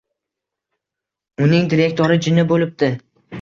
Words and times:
Uning 1.49 1.69
direktori 1.75 2.19
jinni 2.29 2.47
bo’libdi. 2.55 2.91